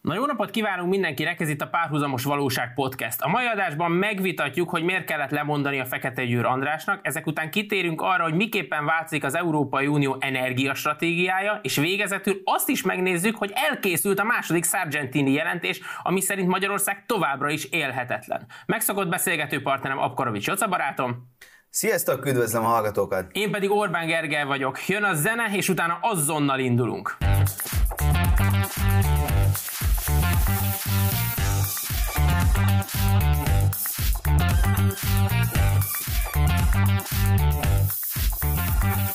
[0.00, 3.20] Na jó napot kívánunk mindenkinek, ez itt a Párhuzamos Valóság Podcast.
[3.20, 8.00] A mai adásban megvitatjuk, hogy miért kellett lemondani a Fekete Győr Andrásnak, ezek után kitérünk
[8.00, 14.18] arra, hogy miképpen változik az Európai Unió energiastratégiája, és végezetül azt is megnézzük, hogy elkészült
[14.18, 18.46] a második Sargentini jelentés, ami szerint Magyarország továbbra is élhetetlen.
[18.66, 21.28] Megszokott beszélgető partnerem Apkarovics Joca barátom.
[21.70, 23.30] Sziasztok, üdvözlöm a hallgatókat!
[23.32, 24.88] Én pedig Orbán Gergely vagyok.
[24.88, 27.16] Jön a zene, és utána azonnal indulunk.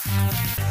[0.08, 0.65] Thank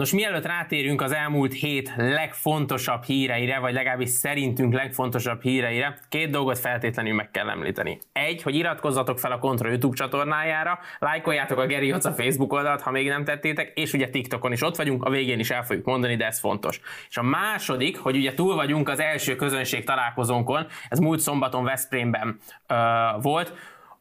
[0.00, 6.58] Nos, mielőtt rátérünk az elmúlt hét legfontosabb híreire, vagy legalábbis szerintünk legfontosabb híreire, két dolgot
[6.58, 7.98] feltétlenül meg kell említeni.
[8.12, 12.90] Egy, hogy iratkozzatok fel a Kontra YouTube csatornájára, lájkoljátok a Geri Hoca Facebook oldalt, ha
[12.90, 16.16] még nem tettétek, és ugye TikTokon is ott vagyunk, a végén is el fogjuk mondani,
[16.16, 16.80] de ez fontos.
[17.08, 22.38] És a második, hogy ugye túl vagyunk az első közönség találkozónkon, ez múlt szombaton Veszprémben
[22.68, 23.52] uh, volt,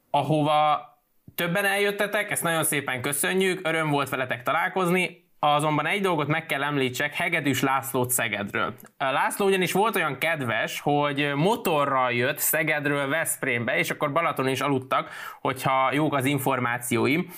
[0.09, 0.87] ahova
[1.35, 6.63] többen eljöttetek, ezt nagyon szépen köszönjük, öröm volt veletek találkozni, Azonban egy dolgot meg kell
[6.63, 8.73] említsek, Hegedűs Lászlót Szegedről.
[8.97, 15.09] László ugyanis volt olyan kedves, hogy motorral jött Szegedről Veszprémbe, és akkor Balaton is aludtak,
[15.41, 17.31] hogyha jók az információim.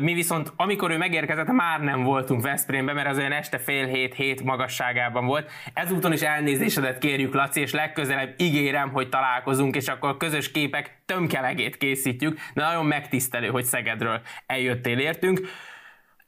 [0.00, 4.42] Mi viszont, amikor ő megérkezett, már nem voltunk Veszprémben, mert az olyan este fél hét-hét
[4.42, 5.50] magasságában volt.
[5.72, 11.76] Ezúton is elnézésedet kérjük, Laci, és legközelebb ígérem, hogy találkozunk, és akkor közös képek tömkelegét
[11.76, 15.40] készítjük, de nagyon megtisztelő, hogy Szegedről eljöttél értünk.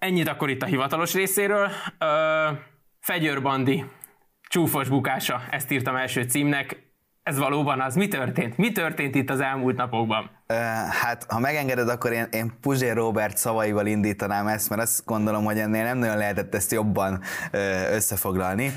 [0.07, 1.69] Ennyit akkor itt a hivatalos részéről.
[1.99, 2.49] Ö,
[3.01, 3.85] Fegyőrbandi
[4.49, 6.93] csúfos bukása, ezt írtam első címnek.
[7.23, 7.95] Ez valóban az.
[7.95, 8.57] Mi történt?
[8.57, 10.31] Mi történt itt az elmúlt napokban?
[11.03, 15.59] Hát, ha megengeded, akkor én, én Puzsér Robert szavaival indítanám ezt, mert azt gondolom, hogy
[15.59, 17.21] ennél nem nagyon lehetett ezt jobban
[17.93, 18.73] összefoglalni.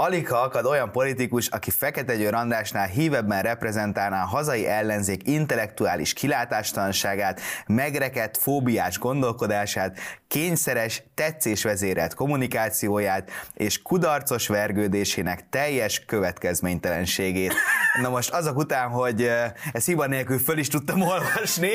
[0.00, 6.12] Alig ha akad olyan politikus, aki Fekete Győr Andrásnál hívebben reprezentálná a hazai ellenzék intellektuális
[6.12, 9.98] kilátástalanságát, megrekedt, fóbiás gondolkodását,
[10.28, 17.54] kényszeres, tetszésvezérelt kommunikációját és kudarcos vergődésének teljes következménytelenségét.
[18.02, 19.30] Na most azok után, hogy
[19.72, 21.70] ezt hiba nélkül föl is tudtam olvasni,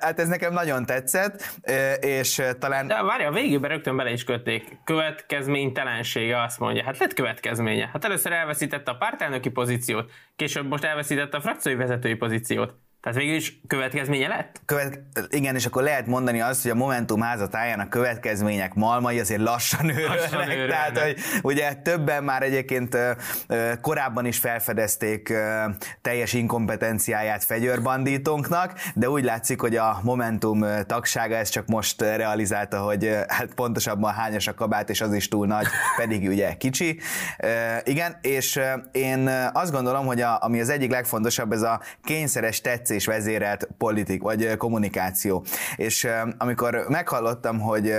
[0.00, 1.60] hát ez nekem nagyon tetszett,
[2.00, 2.86] és talán...
[2.86, 4.64] De várj, a végében rögtön bele is kötték.
[4.84, 6.84] Következménytelensége azt mondja.
[6.86, 7.88] Hát lett következménye.
[7.92, 12.74] Hát először elveszítette a pártelnöki pozíciót, később most elveszítette a frakciói vezetői pozíciót.
[13.06, 14.60] Tehát végül is következménye lett?
[14.64, 19.40] Követ, igen, és akkor lehet mondani azt, hogy a Momentum házatáján a következmények malmai azért
[19.40, 20.68] lassan őrölnek.
[20.68, 22.96] Tehát, hogy ugye többen már egyébként
[23.80, 25.32] korábban is felfedezték
[26.02, 33.16] teljes inkompetenciáját fegyőrbandítónknak, de úgy látszik, hogy a Momentum tagsága ezt csak most realizálta, hogy
[33.28, 37.00] hát pontosabban hányas a kabát, és az is túl nagy, pedig ugye kicsi.
[37.84, 38.60] Igen, és
[38.92, 43.68] én azt gondolom, hogy a, ami az egyik legfontosabb, ez a kényszeres tetszés és vezérelt
[43.78, 45.44] politik, vagy kommunikáció.
[45.76, 46.08] És
[46.38, 47.92] amikor meghallottam, hogy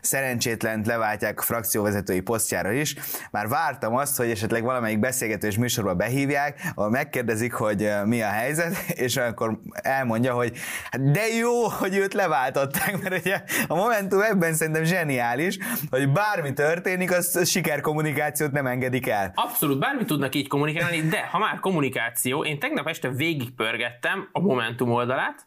[0.00, 2.94] szerencsétlen leváltják frakcióvezetői posztjára is,
[3.30, 8.76] már vártam azt, hogy esetleg valamelyik beszélgetős műsorba behívják, ahol megkérdezik, hogy mi a helyzet,
[9.06, 10.52] és akkor elmondja, hogy
[10.90, 15.58] hát de jó, hogy őt leváltották, mert ugye a Momentum ebben szerintem zseniális,
[15.90, 19.32] hogy bármi történik, az sikerkommunikációt nem engedik el.
[19.34, 24.90] Abszolút, bármi tudnak így kommunikálni, de ha már kommunikáció, én tegnap este végigpörgettem a Momentum
[24.90, 25.46] oldalát,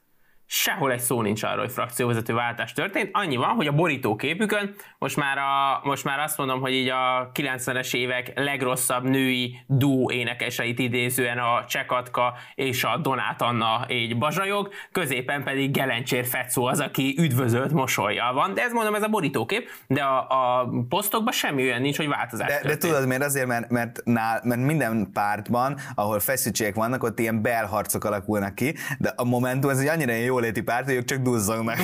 [0.50, 3.10] sehol egy szó nincs arról, hogy frakcióvezető váltás történt.
[3.12, 7.32] Annyi van, hogy a borítóképükön most már, a, most már azt mondom, hogy így a
[7.34, 14.70] 90-es évek legrosszabb női dú énekeseit idézően a Csekatka és a Donát Anna így bazsajog,
[14.92, 18.54] középen pedig Gelencsér Fecó az, aki üdvözölt mosolyjal van.
[18.54, 22.48] De ez mondom, ez a borítókép, de a, a posztokban semmi olyan nincs, hogy változás
[22.48, 23.24] de, de tudod miért?
[23.24, 28.76] Azért, mert, mert, nál, mert minden pártban, ahol feszültségek vannak, ott ilyen belharcok alakulnak ki,
[29.00, 31.78] de a Momentum ez egy annyira jó jóléti párt, hogy ők csak duzzognak.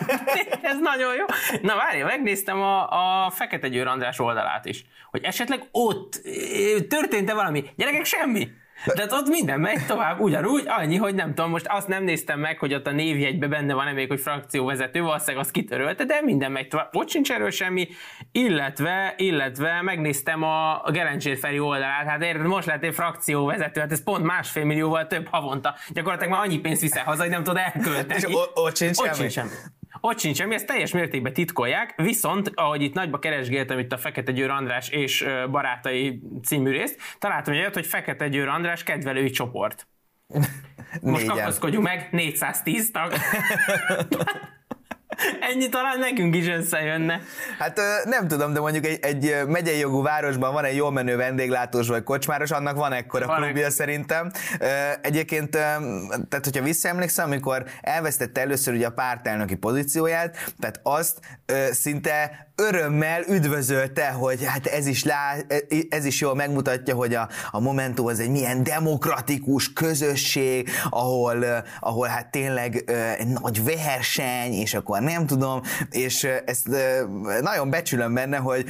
[0.70, 1.24] Ez nagyon jó.
[1.62, 2.88] Na várj, megnéztem a,
[3.26, 6.20] a Fekete Győr András oldalát is, hogy esetleg ott
[6.88, 7.64] történt-e valami.
[7.76, 8.48] Gyerekek, semmi.
[8.94, 12.58] Tehát ott minden megy tovább ugyanúgy, annyi, hogy nem tudom, most azt nem néztem meg,
[12.58, 16.68] hogy ott a névjegyben benne van-e még, hogy frakcióvezető, valószínűleg azt kitörölte, de minden megy
[16.68, 16.88] tovább.
[16.92, 17.88] Ott sincs erről semmi,
[18.32, 20.92] illetve, illetve megnéztem a, a
[21.40, 25.74] Feri oldalát, hát érted, most lettél frakcióvezető, hát ez pont másfél millióval több havonta.
[25.88, 28.20] Gyakorlatilag már annyi pénzt viszel haza, hogy nem tudod elkölteni.
[28.20, 28.26] És
[28.64, 29.50] ott sincs semmi.
[30.08, 34.32] Ott sincs semmi, ezt teljes mértékben titkolják, viszont ahogy itt nagyba keresgéltem itt a Fekete
[34.32, 39.86] Győr András és barátai című részt, találtam egy olyat, hogy Fekete Győr András kedvelői csoport.
[41.02, 43.12] Most kapaszkodjunk meg, 410 tag.
[45.40, 47.20] Ennyi talán nekünk is összejönne.
[47.58, 51.88] Hát nem tudom, de mondjuk egy, egy megyei jogú városban van egy jól menő vendéglátós
[51.88, 53.72] vagy kocsmáros, annak van ekkora van klubja egy...
[53.72, 54.30] szerintem.
[55.00, 61.18] Egyébként, tehát hogyha visszaemlékszem, amikor elvesztette először ugye a pártelnöki pozícióját, tehát azt
[61.70, 65.36] szinte örömmel üdvözölte, hogy hát ez is, lá,
[65.88, 71.44] ez is jól megmutatja, hogy a, a Momentum az egy milyen demokratikus közösség, ahol,
[71.80, 75.60] ahol hát tényleg egy nagy verseny, és akkor nem tudom,
[75.90, 76.68] és ezt
[77.40, 78.64] nagyon becsülöm benne, hogy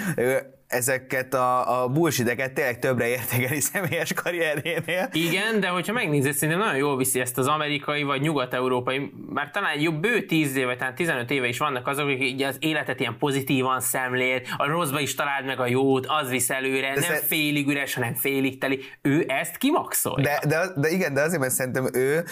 [0.69, 5.09] ezeket a, a bullshiteket tényleg többre értékeli személyes karrierjénél.
[5.13, 9.81] Igen, de hogyha megnézed, szerintem nagyon jól viszi ezt az amerikai vagy nyugat-európai, már talán
[9.81, 13.17] jobb bő 10 éve, talán 15 éve is vannak azok, akik így az életet ilyen
[13.19, 17.23] pozitívan szemlél, a rosszba is találd meg a jót, az visz előre, de nem szer...
[17.27, 18.81] félig üres, hanem félig teli.
[19.03, 20.25] Ő ezt kimaxolja.
[20.25, 22.25] De, de, de igen, de azért, mert szerintem ő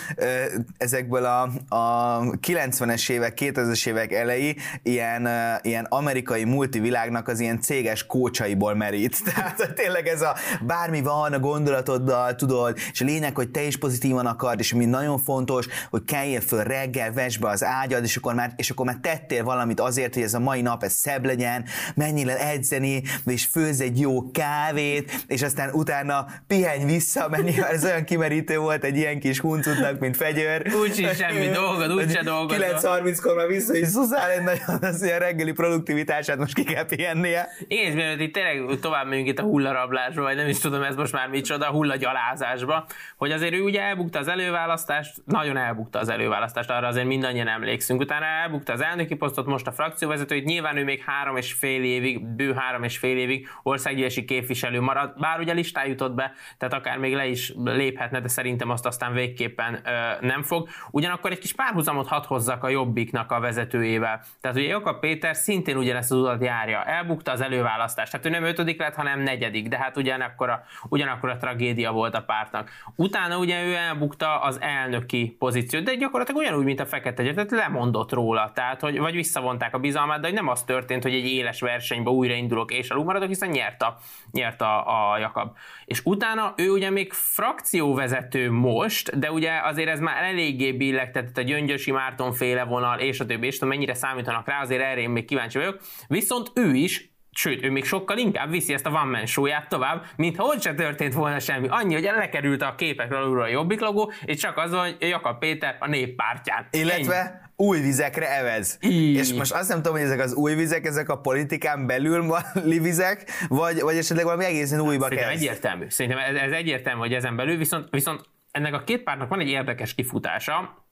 [0.77, 5.29] ezekből a, a 90-es évek, 2000-es évek elejé ilyen,
[5.63, 9.23] ilyen amerikai multivilágnak az ilyen céges kó kócsaiból merít.
[9.35, 13.77] Tehát tényleg ez a bármi van a gondolatoddal, tudod, és a lényeg, hogy te is
[13.77, 18.17] pozitívan akard, és ami nagyon fontos, hogy kelljél föl reggel, vesd be az ágyad, és
[18.17, 21.25] akkor már, és akkor már tettél valamit azért, hogy ez a mai nap ez szebb
[21.25, 21.65] legyen,
[21.95, 27.85] menjél el edzeni, és főzz egy jó kávét, és aztán utána pihenj vissza, menj, ez
[27.85, 30.73] olyan kimerítő volt egy ilyen kis huncutnak, mint fegyőr.
[30.83, 32.57] Úgyse semmi dolgod, úgyse dolgod.
[32.57, 37.49] 9.30-kor már vissza is szuszál egy nagyon az ilyen reggeli produktivitását most ki kell pihennie.
[37.69, 41.13] Igen, mielőtt itt tényleg tovább megyünk itt a hullarablásba, vagy nem is tudom, ez most
[41.13, 46.87] már micsoda, hullagyalázásba, hogy azért ő ugye elbukta az előválasztást, nagyon elbukta az előválasztást, arra
[46.87, 48.01] azért mindannyian emlékszünk.
[48.01, 52.27] Utána elbukta az elnöki posztot, most a frakcióvezetőt, nyilván ő még három és fél évig,
[52.27, 56.99] bő három és fél évig országgyűlési képviselő marad, bár ugye listán jutott be, tehát akár
[56.99, 60.69] még le is léphetne, de szerintem azt aztán végképpen ö, nem fog.
[60.91, 64.23] Ugyanakkor egy kis párhuzamot hadd hozzak a Jobbiknak a vezetőjével.
[64.41, 66.85] Tehát ugye Jakab Péter szintén ugyanezt az utat járja.
[66.85, 71.29] Elbukta az előválasztást tehát ő nem ötödik lett, hanem negyedik, de hát ugyanakkor a, ugyanakkor
[71.31, 72.71] a tragédia volt a pártnak.
[72.97, 78.13] Utána ugye ő elbukta az elnöki pozíciót, de gyakorlatilag ugyanúgy, mint a Fekete tehát lemondott
[78.13, 81.61] róla, tehát hogy vagy visszavonták a bizalmát, de hogy nem az történt, hogy egy éles
[81.61, 83.99] versenybe újraindulok és alul maradok, hiszen nyert a,
[84.31, 85.57] nyert a, a Jakab.
[85.85, 91.43] És utána ő ugye még frakcióvezető most, de ugye azért ez már eléggé billegtetett a
[91.43, 95.11] Gyöngyösi Márton féle vonal, és a többi, és tudom, mennyire számítanak rá, azért erre én
[95.11, 95.81] még kíváncsi vagyok.
[96.09, 100.05] Viszont ő is Sőt, ő még sokkal inkább viszi ezt a One Man show tovább,
[100.17, 101.67] mintha ott se történt volna semmi.
[101.71, 105.77] Annyi, hogy lekerült a képekről alulra a Jobbik logó, és csak az, hogy Jakab Péter
[105.81, 106.67] a néppártján.
[106.71, 107.69] Illetve Ennyi.
[107.69, 108.79] új vizekre evez.
[108.81, 109.17] Így.
[109.17, 112.79] És most azt nem tudom, hogy ezek az új vizek, ezek a politikán belül vali
[112.79, 115.43] vizek, vagy, vagy esetleg valami egészen újba Szerintem kezd.
[115.43, 115.85] egyértelmű.
[115.89, 118.21] Szerintem ez, ez egyértelmű, hogy ezen belül, viszont, viszont
[118.51, 120.85] ennek a két pártnak van egy érdekes kifutása,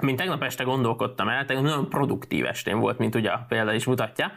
[0.00, 3.84] mint tegnap este gondolkodtam el, tegnap nagyon produktív estén volt, mint ugye a példa is
[3.84, 4.32] mutatja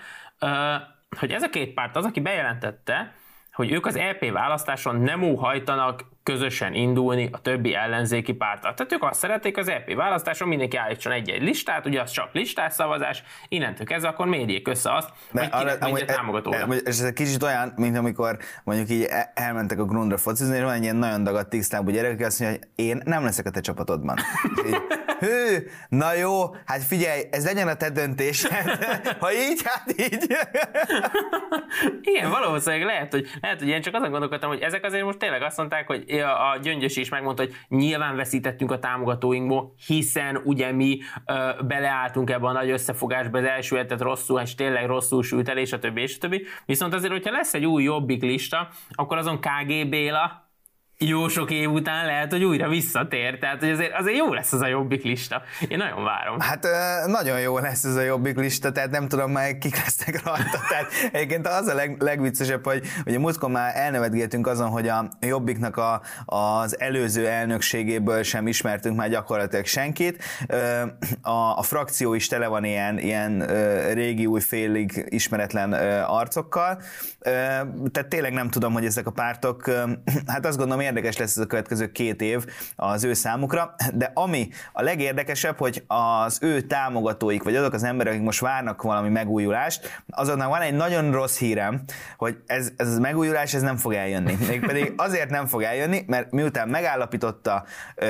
[1.18, 3.14] hogy ez a két párt az, aki bejelentette,
[3.54, 8.74] hogy ők az EP választáson nem óhajtanak közösen indulni a többi ellenzéki párttal.
[8.74, 12.74] Tehát ők azt szerették az EP választáson, mindenki állítson egy-egy listát, ugye az csak listás
[12.74, 16.68] szavazás, innentől kezdve akkor mérjék össze azt, De hogy kinek arra, a támogatója.
[16.86, 20.74] Ez egy kicsit olyan, mint amikor mondjuk így e- elmentek a Grundra focizni, és van
[20.74, 23.60] egy ilyen nagyon dagadt tisztábú gyerek, aki azt mondja, hogy én nem leszek a te
[23.60, 24.18] csapatodban.
[24.68, 24.82] így,
[25.24, 28.52] hű, na jó, hát figyelj, ez legyen a te döntésed.
[29.20, 30.28] ha így, hát így.
[32.14, 35.42] Igen, valószínűleg lehet, hogy, lehet, hogy én csak azon gondolkodtam, hogy ezek azért most tényleg
[35.42, 41.00] azt mondták, hogy a Gyöngyös is megmondta, hogy nyilván veszítettünk a támogatóinkból, hiszen ugye mi
[41.26, 45.58] ö, beleálltunk ebbe a nagy összefogásba, az első hetet rosszul, és tényleg rosszul sült el,
[45.58, 46.46] és a többi, és a többi.
[46.66, 50.43] Viszont azért, hogyha lesz egy új jobbik lista, akkor azon KG Béla,
[51.08, 53.40] jó sok év után lehet, hogy újra visszatér.
[53.40, 55.42] Tehát, hogy azért, azért jó lesz ez a jobbik lista.
[55.68, 56.40] Én nagyon várom.
[56.40, 56.68] Hát
[57.06, 60.60] nagyon jó lesz ez a jobbik lista, tehát nem tudom már kik lesznek rajta.
[60.70, 65.78] Tehát egyébként az a leg, legviccesebb, hogy ugye múltkor már elnevetgéltünk azon, hogy a jobbiknak
[65.78, 70.24] a, az előző elnökségéből sem ismertünk már gyakorlatilag senkit.
[71.22, 73.46] A, a frakció is tele van ilyen, ilyen
[73.94, 76.82] régi, új félig ismeretlen arcokkal.
[77.92, 79.70] Tehát tényleg nem tudom, hogy ezek a pártok,
[80.26, 82.46] hát azt gondolom érdekes lesz ez a következő két év
[82.76, 88.14] az ő számukra, de ami a legérdekesebb, hogy az ő támogatóik, vagy azok az emberek,
[88.14, 91.82] akik most várnak valami megújulást, azoknak van egy nagyon rossz hírem,
[92.18, 94.38] hogy ez, ez a megújulás ez nem fog eljönni.
[94.48, 97.64] Mégpedig azért nem fog eljönni, mert miután megállapította
[97.96, 98.06] ö,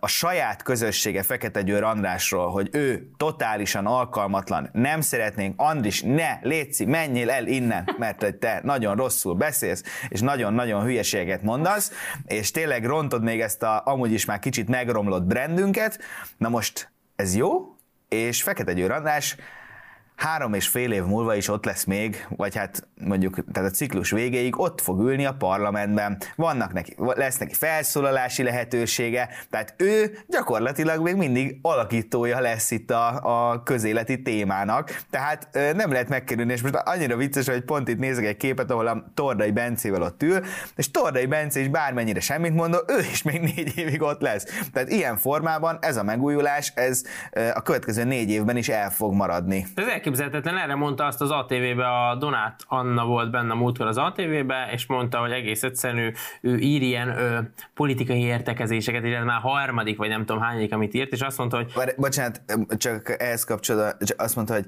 [0.00, 6.84] a saját közössége Fekete Győr Andrásról, hogy ő totálisan alkalmatlan, nem szeretnénk, Andris, ne, létszi,
[6.84, 11.92] menjél el innen, mert te nagyon rosszul beszélsz, és nagyon-nagyon hülyeséget mondasz,
[12.24, 15.98] és tényleg rontod még ezt a amúgy is már kicsit megromlott brandünket,
[16.36, 17.76] na most ez jó,
[18.08, 19.36] és Fekete Győr András
[20.16, 24.10] három és fél év múlva is ott lesz még, vagy hát mondjuk tehát a ciklus
[24.10, 31.02] végéig ott fog ülni a parlamentben, vannak neki, lesz neki felszólalási lehetősége, tehát ő gyakorlatilag
[31.02, 33.20] még mindig alakítója lesz itt a,
[33.50, 38.24] a közéleti témának, tehát nem lehet megkerülni, és most annyira vicces, hogy pont itt nézek
[38.24, 40.40] egy képet, ahol a Tordai Bencével ott ül,
[40.76, 44.44] és Tordai Bence is bármennyire semmit mondó, ő is még négy évig ott lesz.
[44.72, 47.02] Tehát ilyen formában ez a megújulás, ez
[47.54, 49.66] a következő négy évben is el fog maradni.
[49.74, 54.68] Ez elképzelhetetlen, erre mondta azt az ATV-be, a Donát Anna volt benne múltkor az ATV-be,
[54.72, 57.38] és mondta, hogy egész egyszerűen ő, ő ír ilyen ö,
[57.74, 61.56] politikai értekezéseket, és ez már harmadik, vagy nem tudom hányik, amit írt, és azt mondta,
[61.56, 61.72] hogy...
[61.74, 62.42] Bár, bocsánat,
[62.76, 64.66] csak ehhez kapcsolatban, azt mondta, hogy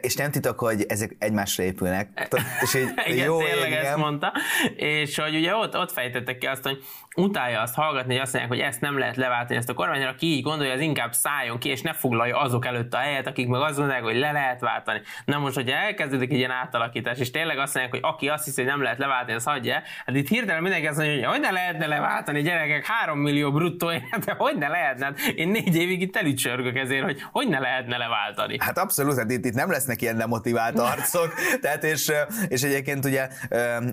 [0.00, 2.28] és nem titok, hogy ezek egymásra épülnek.
[2.60, 3.84] És így, igen, jó, tényleg igen.
[3.84, 4.32] ezt mondta,
[4.76, 6.78] és hogy ugye ott, ott fejtettek ki azt, hogy
[7.16, 10.26] utálja azt hallgatni, hogy azt mondják, hogy ezt nem lehet leváltani, ezt a kormányra, aki
[10.26, 13.60] így gondolja, az inkább szálljon ki, és ne foglalja azok előtt a helyet, akik meg
[13.60, 15.00] azt mondják, hogy le lehet váltani.
[15.24, 18.60] Na most, hogyha elkezdődik egy ilyen átalakítás, és tényleg azt mondják, hogy aki azt hiszi,
[18.60, 21.50] hogy nem lehet leváltani, az hagyja, hát itt hirtelen mindenki azt mondja, hogy hogy ne
[21.50, 23.86] lehetne leváltani, gyerekek, 3 millió bruttó
[24.24, 25.04] de hogy ne lehetne?
[25.04, 28.56] Hát én négy évig itt elücsörgök ezért, hogy hogy ne lehetne leváltani.
[28.60, 32.12] Hát abszolút, hát itt, itt nem lesznek ilyen demotivált arcok, tehát és,
[32.48, 33.28] és egyébként ugye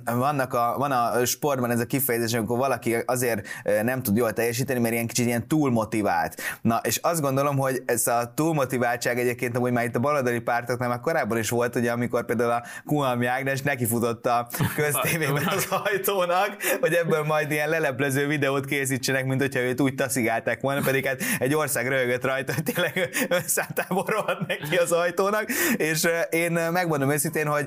[0.06, 3.48] vannak a, van a sportban ez a kifejezés, amikor valaki azért
[3.82, 6.42] nem tud jól teljesíteni, mert ilyen kicsit ilyen túlmotivált.
[6.62, 10.90] Na, és azt gondolom, hogy ez a túlmotiváltság egyébként amúgy már itt a baloldali pártoknál
[10.90, 16.58] már korábban is volt, ugye, amikor például a Kuhalmi Ágnes nekifutott a köztévében az ajtónak,
[16.80, 21.22] hogy ebből majd ilyen leleplező videót készítsenek, mint hogyha őt úgy taszigálták volna, pedig hát
[21.40, 25.46] egy ország röhögött rajta, hogy tényleg önszántából rohadt neki az ajtónak,
[25.78, 27.66] és én megmondom őszintén, hogy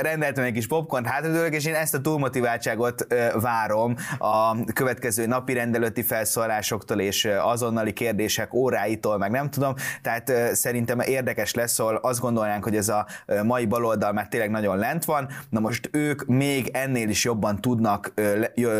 [0.00, 3.06] rendeltem egy kis popcorn hátradőlök, és én ezt a túlmotiváltságot
[3.40, 11.00] várom a következő napi rendelőtti felszólásoktól és azonnali kérdések óráitól, meg nem tudom, tehát szerintem
[11.00, 13.06] érdekes lesz, ahol azt gondolnánk, hogy ez a
[13.44, 18.12] mai baloldal már tényleg nagyon lent van, na most ők még ennél is jobban tudnak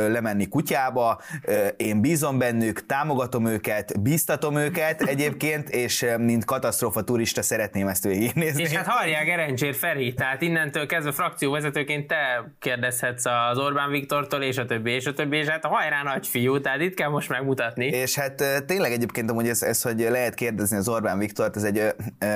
[0.09, 1.21] lemenni kutyába,
[1.77, 8.63] én bízom bennük, támogatom őket, bíztatom őket egyébként, és mint katasztrófa turista szeretném ezt végignézni.
[8.63, 14.59] És hát hallják Gerencsér Feri, tehát innentől kezdve frakcióvezetőként te kérdezhetsz az Orbán Viktortól, és
[14.59, 17.87] a többi, és a többi, és hát hajrá nagy fiú, tehát itt kell most megmutatni.
[17.87, 21.79] És hát tényleg egyébként amúgy ez, ez hogy lehet kérdezni az Orbán Viktort, ez egy
[21.79, 21.89] ö,
[22.19, 22.27] ö,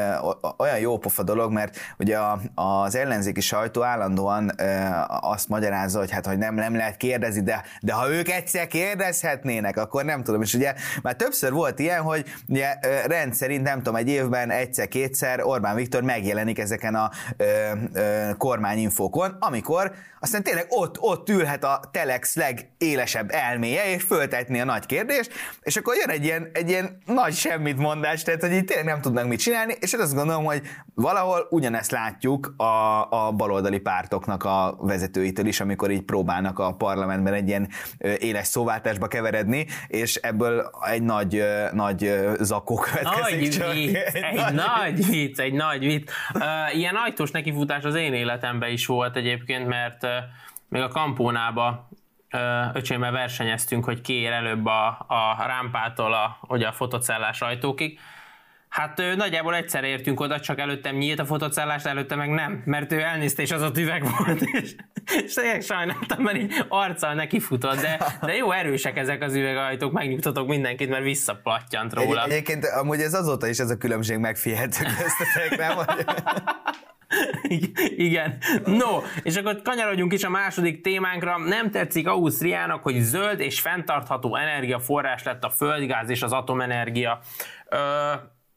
[0.59, 4.65] olyan jó pofa dolog, mert ugye a, az ellenzéki sajtó állandóan ö,
[5.21, 9.77] azt magyarázza, hogy hát hogy nem, nem lehet kérdezni, de, de ha ők egyszer kérdezhetnének,
[9.77, 10.43] akkor nem tudom.
[10.43, 12.75] És ugye már többször volt ilyen, hogy ugye
[13.07, 17.45] rendszerint nem tudom, egy évben egyszer-kétszer Orbán Viktor megjelenik ezeken a ö,
[17.93, 19.93] ö, kormányinfókon, amikor
[20.25, 25.77] aztán tényleg ott, ott ülhet a Telex legélesebb elméje, és föltetni a nagy kérdést, és
[25.77, 29.27] akkor jön egy ilyen, egy ilyen nagy semmit mondás, tehát hogy itt tényleg nem tudnak
[29.27, 30.63] mit csinálni, és azt gondolom, hogy
[31.05, 37.33] valahol ugyanezt látjuk a, a baloldali pártoknak a vezetőitől is, amikor így próbálnak a parlamentben
[37.33, 37.69] egy ilyen
[38.19, 43.41] éles szóváltásba keveredni, és ebből egy nagy, nagy zakó következik.
[43.41, 43.73] Nagy csak.
[43.73, 46.11] vicc, egy, egy nagy, nagy vicc, egy nagy vicc.
[46.35, 50.11] Uh, ilyen ajtós nekifutás az én életemben is volt egyébként, mert uh,
[50.69, 51.89] még a kampónába
[52.73, 57.99] öcsémmel versenyeztünk, hogy ki ér előbb a, a rámpától a, ugye a fotocellás ajtókig.
[58.75, 63.01] Hát nagyjából egyszer értünk oda, csak előttem nyílt a fotocellás, előtte meg nem, mert ő
[63.01, 64.75] elnézte, és az a üveg volt, és,
[65.25, 69.93] és tényleg sajnáltam, mert így arccal neki futott, de, de jó erősek ezek az üvegajtók,
[69.93, 72.25] megnyugtatok mindenkit, mert visszaplattyant róla.
[72.25, 75.79] Egy, egyébként amúgy ez azóta is ez a különbség megfihető köztetek, nem?
[77.97, 78.39] Igen.
[78.65, 81.39] No, és akkor kanyarodjunk is a második témánkra.
[81.39, 87.21] Nem tetszik Ausztriának, hogy zöld és fenntartható energiaforrás lett a földgáz és az atomenergia.
[87.69, 87.79] Ö,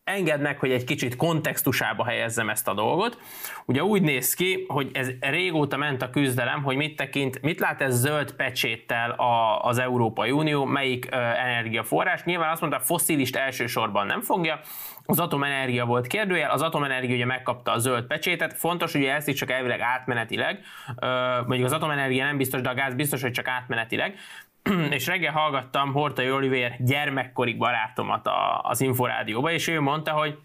[0.08, 3.18] engedd meg, hogy egy kicsit kontextusába helyezzem ezt a dolgot.
[3.66, 7.82] Ugye úgy néz ki, hogy ez régóta ment a küzdelem, hogy mit tekint, mit lát
[7.82, 12.24] ez zöld pecséttel a, az Európai Unió, melyik ö, energiaforrás.
[12.24, 14.60] Nyilván azt mondta, fosszilist elsősorban nem fogja,
[15.10, 19.36] az atomenergia volt kérdőjel, az atomenergia ugye megkapta a zöld pecsétet, fontos ugye ezt is
[19.36, 20.60] csak elvileg átmenetileg,
[21.46, 24.16] mondjuk az atomenergia nem biztos, de a gáz biztos, hogy csak átmenetileg,
[24.98, 28.30] és reggel hallgattam Hortai Oliver gyermekkori barátomat
[28.62, 30.38] az Inforádióba, és ő mondta, hogy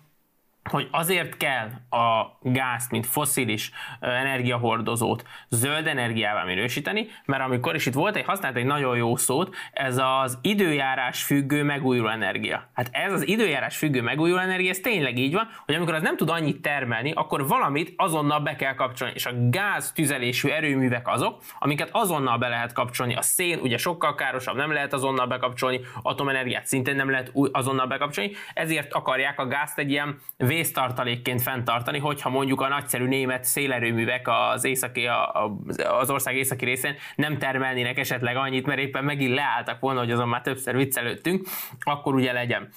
[0.70, 7.94] hogy azért kell a gázt, mint foszilis energiahordozót zöld energiával minősíteni, mert amikor, is itt
[7.94, 12.68] volt egy, használt egy nagyon jó szót, ez az időjárás függő megújuló energia.
[12.74, 16.16] Hát ez az időjárás függő megújuló energia, ez tényleg így van, hogy amikor az nem
[16.16, 21.42] tud annyit termelni, akkor valamit azonnal be kell kapcsolni, és a gáz tüzelésű erőművek azok,
[21.58, 23.14] amiket azonnal be lehet kapcsolni.
[23.14, 28.32] A szén ugye sokkal károsabb, nem lehet azonnal bekapcsolni, atomenergiát szintén nem lehet azonnal bekapcsolni,
[28.54, 30.18] ezért akarják a gázt egy ilyen
[30.54, 35.08] vésztartalékként fenntartani, hogyha mondjuk a nagyszerű német szélerőművek az, északi,
[36.00, 40.28] az ország északi részén nem termelnének esetleg annyit, mert éppen megint leálltak volna, hogy azon
[40.28, 41.46] már többször viccelődtünk,
[41.80, 42.68] akkor ugye legyen.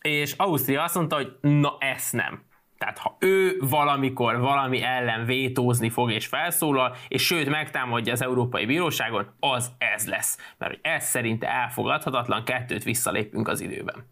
[0.00, 5.90] És Ausztria azt mondta, hogy na ezt nem tehát ha ő valamikor valami ellen vétózni
[5.90, 10.38] fog és felszólal, és sőt megtámadja az Európai Bíróságon, az ez lesz.
[10.58, 14.06] Mert hogy ez szerint elfogadhatatlan, kettőt visszalépünk az időben.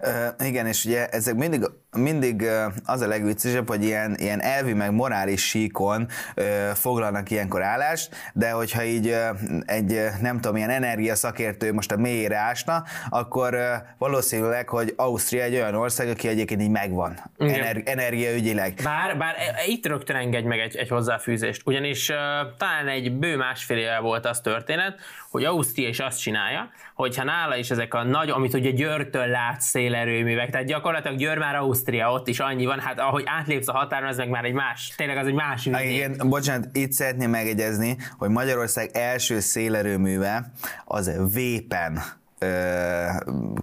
[0.00, 2.44] Uh, igen, és ugye ezek mindig, mindig
[2.84, 8.50] az a legviccesebb, hogy ilyen, ilyen elvi meg morális síkon uh, foglalnak ilyenkor állást, de
[8.50, 13.60] hogyha így uh, egy nem tudom, ilyen energiaszakértő most a mélyére ásna, akkor uh,
[13.98, 18.80] valószínűleg, hogy Ausztria egy olyan ország, aki egyébként így megvan ener- energiaügyileg.
[18.84, 22.16] Bár, bár e, e, itt rögtön engedj meg egy, egy hozzáfűzést, ugyanis uh,
[22.56, 25.00] talán egy bő másfél éve volt az történet,
[25.30, 29.74] hogy Ausztria is azt csinálja, hogyha nála is ezek a nagy, amit ugye Győrtől látsz
[29.88, 34.08] szélerőművek, tehát gyakorlatilag Győr már Ausztria, ott is annyi van, hát ahogy átlépsz a határon,
[34.08, 35.80] az meg már egy más, tényleg az egy más ügy.
[35.80, 40.52] Igen, bocsánat, itt szeretném megegyezni, hogy Magyarország első szélerőműve
[40.84, 42.00] az Vépen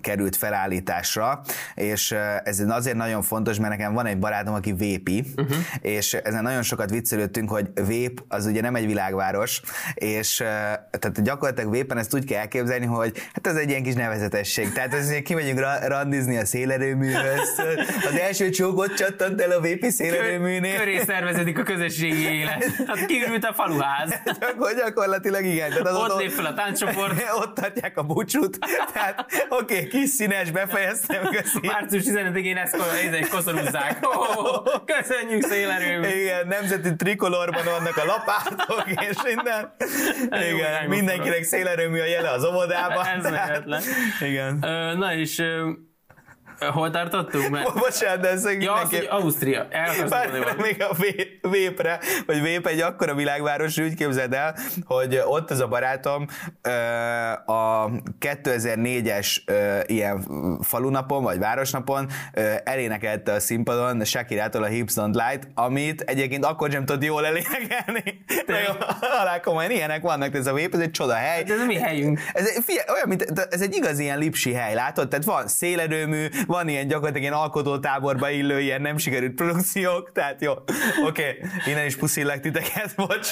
[0.01, 1.41] került felállításra,
[1.75, 5.57] és ez azért nagyon fontos, mert nekem van egy barátom, aki vépi, uh-huh.
[5.81, 9.61] és ezen nagyon sokat viccelődtünk, hogy Vép az ugye nem egy világváros,
[9.93, 10.35] és
[10.99, 14.71] tehát gyakorlatilag Vépen ezt úgy kell elképzelni, hogy hát ez egy ilyen kis nevezetesség.
[14.71, 17.61] Tehát az, hogy kimegyünk ra- randizni a szélerőműhöz,
[18.11, 20.77] az első csókot csattant el a Vépi szélerőműnél.
[20.77, 22.63] Köré szerveződik a közösségi élet.
[22.87, 24.09] Hát kiürült a faluház.
[24.25, 25.69] Csak, gyakorlatilag igen.
[25.69, 27.23] Tehát ott, ott lép fel a tánccsoport.
[27.43, 28.57] Ott tartják a búcsút,
[28.93, 31.59] Tehát, oké, okay, kis színes, befejeztem, köszi.
[31.61, 33.97] Március 15-én ezt, koszorúzzák.
[34.01, 36.03] Oh, köszönjük szélerőm.
[36.03, 39.75] Igen, nemzeti trikolorban vannak a lapátok, és minden.
[40.53, 43.05] Igen, mindenkinek szélerőmű a jele az óvodában.
[43.05, 43.83] Ez tehát,
[44.19, 44.57] Igen.
[44.97, 45.43] Na és
[46.59, 47.49] Hol tartottunk?
[47.49, 47.73] Mert...
[47.73, 49.11] Bocsánat, de ez ja, mindenképp...
[49.11, 49.67] Ausztria.
[50.09, 50.93] Bár még a
[51.49, 56.27] Vépre, vagy Vép egy akkora világváros, úgy képzeld el, hogy ott az a barátom
[57.45, 59.37] a 2004-es
[59.85, 60.25] ilyen
[60.61, 62.09] falunapon, vagy városnapon
[62.63, 68.23] elénekelte a színpadon Shakirától a Hips Don't Light, amit egyébként akkor sem tudott jól elénekelni.
[69.21, 71.43] Alá komolyan, ilyenek vannak, ez a Vép, ez egy csoda hely.
[71.43, 72.19] De ez a mi helyünk.
[72.33, 75.07] Ez, fia, olyan, mint, ez egy igaz ilyen lipsi hely, látod?
[75.07, 80.51] Tehát van szélerőmű, van ilyen gyakorlatilag ilyen alkotótáborba illő ilyen nem sikerült produkciók, tehát jó,
[80.51, 80.67] oké,
[81.05, 81.34] okay.
[81.65, 83.31] Innen is puszillak titeket, bocs.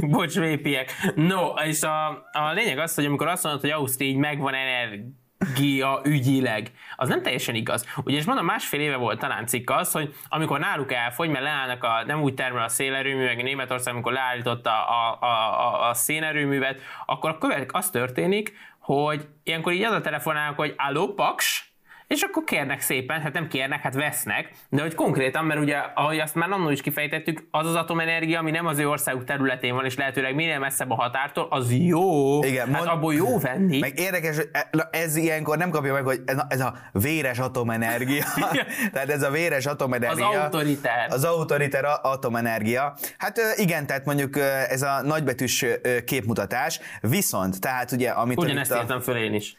[0.00, 0.92] bocs, vépiek.
[1.14, 6.00] No, és a, a lényeg az, hogy amikor azt mondod, hogy Ausztria így megvan energia
[6.04, 6.70] ügyileg.
[6.96, 7.86] Az nem teljesen igaz.
[8.04, 11.84] Ugye, és mondom, másfél éve volt talán cikk az, hogy amikor náluk elfogy, mert leállnak
[11.84, 16.80] a, nem úgy termel a szélerőmű, meg Németország, amikor leállította a, a, a, a szénerőművet,
[17.06, 21.71] akkor a követ, az történik, hogy ilyenkor így az a telefonálnak, hogy álló, paks,
[22.12, 26.18] és akkor kérnek szépen, hát nem kérnek, hát vesznek, de hogy konkrétan, mert ugye, ahogy
[26.18, 29.84] azt már annól is kifejtettük, az az atomenergia, ami nem az ő országuk területén van,
[29.84, 32.42] és lehetőleg minél messzebb a határtól, az jó.
[32.44, 33.78] Igen, hát mond, abból jó venni.
[33.78, 37.38] Meg érdekes, hogy e- ez ilyenkor nem kapja meg, hogy ez a, ez a véres
[37.38, 38.24] atomenergia.
[38.92, 40.28] tehát ez a véres atomenergia.
[40.28, 41.06] Az autoriter.
[41.08, 42.94] Az autoriter atomenergia.
[43.18, 44.36] Hát igen, tehát mondjuk
[44.68, 45.64] ez a nagybetűs
[46.04, 48.38] képmutatás, viszont, tehát ugye, amit...
[48.38, 49.56] Ugyanezt írtam föl én is.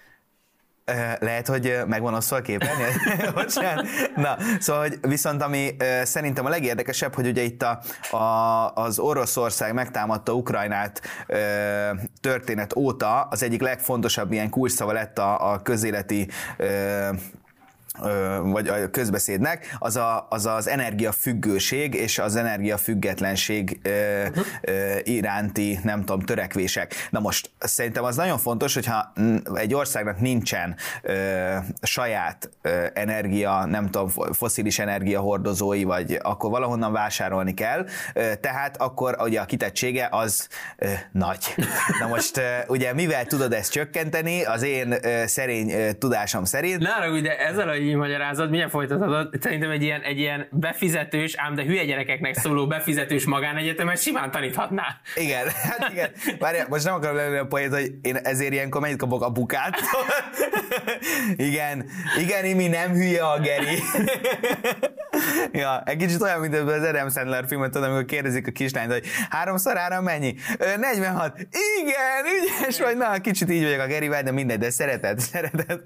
[1.20, 2.86] Lehet, hogy megvan osztva a képernyő?
[4.16, 7.80] Na, szóval, hogy viszont ami szerintem a legérdekesebb, hogy ugye itt a,
[8.16, 11.02] a, az Oroszország megtámadta Ukrajnát
[12.22, 16.30] történet óta az egyik legfontosabb ilyen kulcsszava lett a, a közéleti
[18.44, 24.46] vagy a közbeszédnek, az, a, az az energiafüggőség és az energiafüggetlenség uh-huh.
[25.04, 27.08] iránti, nem tudom, törekvések.
[27.10, 29.14] Na most szerintem az nagyon fontos, hogyha
[29.54, 37.54] egy országnak nincsen ö, saját ö, energia, nem tudom, foszilis energiahordozói, vagy akkor valahonnan vásárolni
[37.54, 41.56] kell, ö, tehát akkor ugye a kitettsége az ö, nagy.
[42.00, 46.80] Na most ö, ugye mivel tudod ezt csökkenteni, az én ö, szerény ö, tudásom szerint.
[46.80, 49.30] Na, ugye ezzel a így magyarázod, milyen folytatod?
[49.40, 54.84] Szerintem egy ilyen, egy ilyen befizetős, ám de hülye gyerekeknek szóló befizetős magánegyetemet simán taníthatná.
[55.16, 56.10] Igen, hát igen.
[56.40, 59.80] Várjál, most nem akarom lenni a poét, hogy én ezért ilyenkor mennyit kapok a bukát.
[61.50, 61.86] igen,
[62.20, 63.78] igen, Imi nem hülye a Geri.
[65.62, 69.06] ja, egy kicsit olyan, mint az Adam Sandler filmet, tudom, amikor kérdezik a kislányt, hogy
[69.30, 70.36] háromszor három mennyi?
[70.78, 71.38] 46.
[71.82, 72.98] Igen, ügyes vagy.
[72.98, 75.82] Na, kicsit így vagyok a Gerivel, de mindegy, de szereted, szereted.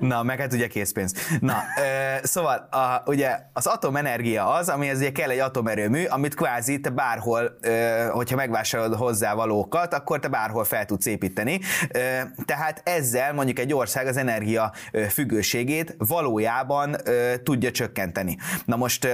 [0.00, 1.14] Na, meg hát ugye készpénz.
[1.40, 1.82] Na, ö,
[2.22, 7.58] szóval a, ugye az atomenergia az, amihez ugye kell egy atomerőmű, amit kvázi te bárhol,
[7.60, 11.60] ö, hogyha megvásárolod hozzá valókat, akkor te bárhol fel tudsz építeni.
[11.92, 11.98] Ö,
[12.44, 14.72] tehát ezzel mondjuk egy ország az energia
[15.10, 18.36] függőségét valójában ö, tudja csökkenteni.
[18.68, 19.08] Na most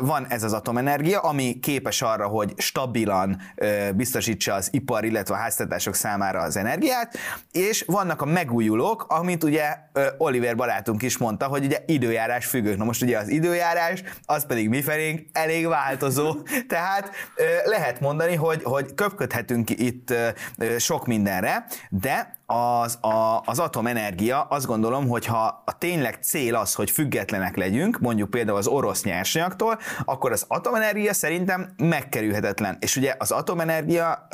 [0.00, 3.40] van ez az atomenergia, ami képes arra, hogy stabilan
[3.94, 7.16] biztosítsa az ipar, illetve a háztartások számára az energiát,
[7.52, 9.76] és vannak a megújulók, amit ugye
[10.18, 12.76] Oliver barátunk is mondta, hogy ugye időjárás függők.
[12.76, 16.34] Na most ugye az időjárás, az pedig mi felénk elég változó,
[16.68, 17.10] tehát
[17.64, 20.14] lehet mondani, hogy, hogy köpködhetünk itt
[20.78, 26.74] sok mindenre, de az, a, az atomenergia, azt gondolom, hogy ha a tényleg cél az,
[26.74, 32.76] hogy függetlenek legyünk, mondjuk például az orosz nyersanyagtól, akkor az atomenergia szerintem megkerülhetetlen.
[32.80, 34.28] És ugye az atomenergia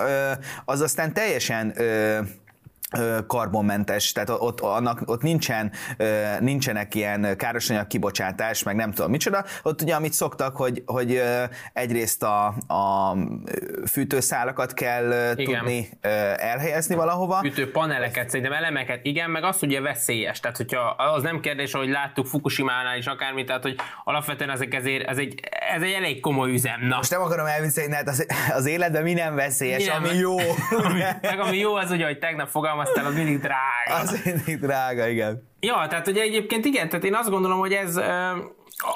[0.65, 1.75] az aztán teljesen
[3.27, 5.73] karbonmentes, tehát ott, annak, ott nincsen,
[6.41, 9.45] nincsenek ilyen károsanyag kibocsátás, meg nem tudom micsoda.
[9.63, 11.23] Ott ugye amit szoktak, hogy, hogy
[11.73, 13.17] egyrészt a, a
[13.87, 15.59] fűtőszálakat kell igen.
[15.59, 15.89] tudni
[16.37, 17.39] elhelyezni valahova.
[17.39, 20.41] Fűtőpaneleket, szerintem elemeket, igen, meg az ugye veszélyes.
[20.41, 25.09] Tehát hogyha az nem kérdés, hogy láttuk Fukushima-nál is akármit, tehát hogy alapvetően ezek ezért,
[25.09, 25.41] ez egy,
[25.75, 26.87] ez egy elég komoly üzem.
[26.87, 26.97] Na.
[26.97, 30.37] Most nem akarom elviselni, hát az, az életben mi nem veszélyes, mi nem, ami jó.
[30.85, 34.03] ami, meg ami jó az ugye, hogy tegnap fogalmaz fogalmaztál, az mindig drága.
[34.03, 35.49] Az mindig drága, igen.
[35.61, 38.01] Ja, tehát ugye egyébként igen, tehát én azt gondolom, hogy ez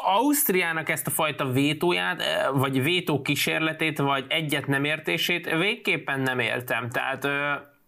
[0.05, 6.91] Ausztriának ezt a fajta vétóját, vagy vétó kísérletét, vagy egyet nem értését végképpen nem értem.
[6.91, 7.29] Tehát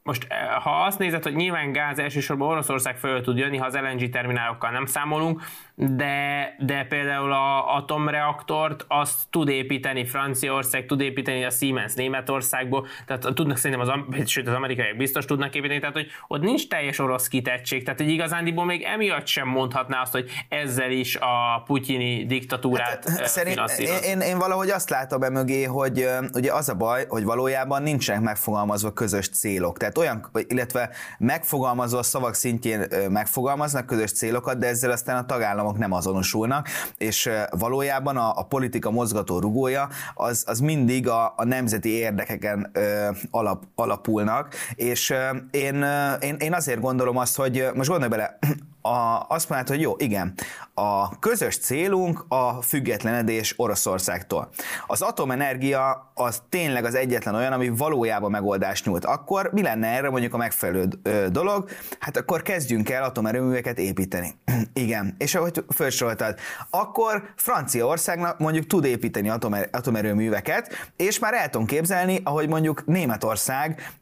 [0.05, 0.27] most
[0.63, 4.71] ha azt nézed, hogy nyilván gáz elsősorban Oroszország föl tud jönni, ha az LNG terminálokkal
[4.71, 5.43] nem számolunk,
[5.75, 13.35] de, de például a atomreaktort azt tud építeni Franciaország, tud építeni a Siemens Németországból, tehát
[13.35, 17.29] tudnak szerintem, az, sőt az amerikaiak biztos tudnak építeni, tehát hogy ott nincs teljes orosz
[17.29, 23.09] kitettség, tehát hogy igazándiból még emiatt sem mondhatná azt, hogy ezzel is a putyini diktatúrát
[23.09, 27.05] hát, szerint, én, én, én valahogy azt látom e mögé, hogy ugye az a baj,
[27.09, 34.13] hogy valójában nincsenek megfogalmazva közös célok, tehát olyan, illetve megfogalmazva a szavak szintjén megfogalmaznak közös
[34.13, 39.39] célokat, de ezzel aztán a tagállam tagállamok nem azonosulnak, és valójában a, a politika mozgató
[39.39, 45.15] rugója az, az mindig a, a nemzeti érdekeken ö, alap, alapulnak, és
[45.51, 45.85] én,
[46.21, 48.39] én, én azért gondolom azt, hogy most gondolj bele,
[48.87, 50.35] a, azt mondhat, hogy jó, igen,
[50.75, 54.49] a közös célunk a függetlenedés Oroszországtól.
[54.87, 59.05] Az atomenergia az tényleg az egyetlen olyan, ami valójában megoldást nyújt.
[59.05, 60.89] Akkor mi lenne erre mondjuk a megfelelő
[61.31, 61.69] dolog?
[61.99, 64.35] Hát akkor kezdjünk el atomerőműveket építeni.
[64.73, 66.39] igen, és ahogy felsoroltad,
[66.71, 73.97] akkor Franciaországnak mondjuk tud építeni atomer, atomerőműveket, és már el tudom képzelni, ahogy mondjuk Németország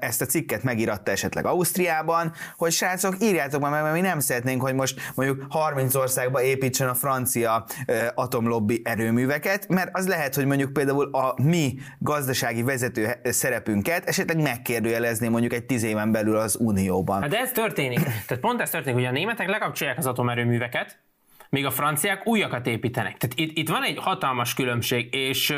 [0.00, 4.74] ezt a cikket megíratta esetleg Ausztriában, hogy srácok, írjátok meg, mert mi nem szeretnénk, hogy
[4.74, 7.64] most mondjuk 30 országba építsen a francia
[8.14, 15.28] atomlobbi erőműveket, mert az lehet, hogy mondjuk például a mi gazdasági vezető szerepünket esetleg megkérdőjelezni
[15.28, 17.20] mondjuk egy tíz éven belül az Unióban.
[17.20, 18.00] Hát de ez történik.
[18.02, 20.98] Tehát pont ez történik, hogy a németek lekapcsolják az atomerőműveket,
[21.48, 23.16] míg a franciák újakat építenek.
[23.16, 25.54] Tehát itt, itt van egy hatalmas különbség, és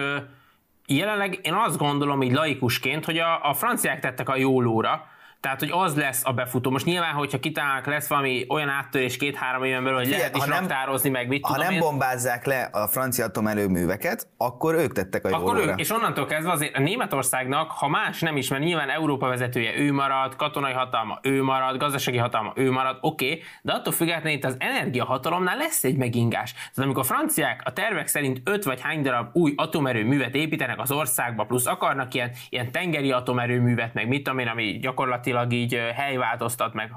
[0.87, 5.07] jelenleg én azt gondolom így laikusként, hogy a, a franciák tettek a jó lóra,
[5.41, 6.71] tehát, hogy az lesz a befutó.
[6.71, 10.49] Most nyilván, hogyha kitálnak, lesz valami olyan áttörés két-három éven belül, hogy lehet is ha
[10.49, 11.79] nem, raktározni meg, mit Ha nem én.
[11.79, 16.77] bombázzák le a francia atomerőműveket, akkor ők tettek a Akkor ők, és onnantól kezdve azért
[16.77, 21.43] a Németországnak, ha más nem is, mert nyilván Európa vezetője ő marad, katonai hatalma ő
[21.43, 25.97] marad, gazdasági hatalma ő marad, oké, okay, de attól függetlenül itt az energiahatalomnál lesz egy
[25.97, 26.53] megingás.
[26.53, 30.93] Tehát amikor a franciák a tervek szerint öt vagy hány darab új atomerőművet építenek az
[30.93, 35.95] országba, plusz akarnak ilyen, ilyen tengeri atomerőművet, meg mit tudom én, ami gyakorlatilag gyakorlatilag így
[35.95, 36.93] helyváltoztat meg,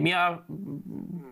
[0.00, 0.44] mi a,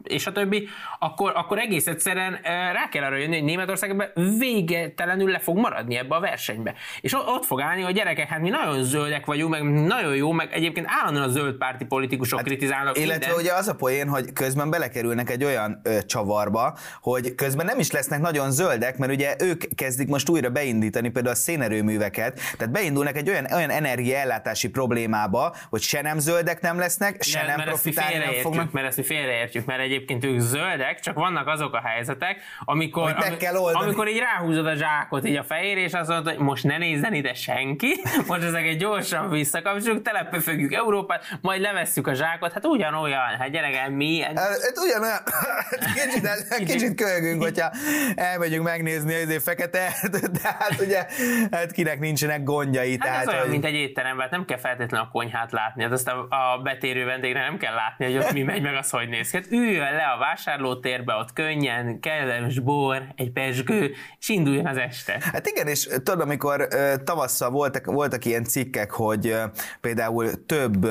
[0.08, 0.68] és a többi,
[0.98, 6.14] akkor, akkor egész egyszerűen rá kell arra jönni, hogy Németország végetelenül le fog maradni ebbe
[6.14, 6.74] a versenybe.
[7.00, 10.52] És ott fog állni, hogy gyerekek, hát mi nagyon zöldek vagyunk, meg nagyon jó, meg
[10.52, 13.44] egyébként állandóan a zöld párti politikusok hát, kritizálnak Illetve minden.
[13.44, 17.90] ugye az a poén, hogy közben belekerülnek egy olyan ö, csavarba, hogy közben nem is
[17.90, 23.16] lesznek nagyon zöldek, mert ugye ők kezdik most újra beindítani például a szénerőműveket, tehát beindulnak
[23.16, 28.32] egy olyan, olyan energiaellátási problémába, hogy se nem zöldek nem lesznek, se nem profitálni nem
[28.32, 28.72] fognak.
[28.72, 33.36] Mert ezt mi félreértjük, mert egyébként ők zöldek, csak vannak azok a helyzetek, amikor, ami,
[33.36, 36.78] kell amikor így ráhúzod a zsákot így a fejére, és azt mondod, hogy most ne
[36.78, 43.36] nézzen ide senki, most ezeket gyorsan visszakapcsoljuk, telepöfögjük Európát, majd levesszük a zsákot, hát ugyanolyan,
[43.38, 44.20] hát gyerekem, mi?
[44.20, 45.18] Hát, hát ugyanolyan,
[45.94, 47.70] kicsit, kicsit köhögünk, hogyha
[48.14, 51.06] elmegyünk megnézni az fekete, de hát ugye,
[51.50, 52.90] hát kinek nincsenek gondjai.
[52.90, 53.50] Hát tehát, ez olyan, hogy...
[53.50, 57.04] mint egy étteremben, hát nem kell feltétlenül a konyhát látni, hát azt a, a betérő
[57.04, 59.36] vendégre nem kell látni, hogy ott mi megy, meg az hogy néz ki.
[59.36, 65.18] Hát üljön le a vásárlótérbe, ott könnyen, kellemes bor, egy pesgő, és induljon az este.
[65.20, 66.68] Hát igen, és tudod, amikor
[67.04, 69.36] tavasszal voltak, voltak ilyen cikkek, hogy
[69.80, 70.86] például több